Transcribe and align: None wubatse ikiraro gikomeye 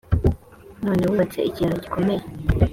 None 0.83 1.03
wubatse 1.09 1.39
ikiraro 1.49 1.75
gikomeye 1.83 2.23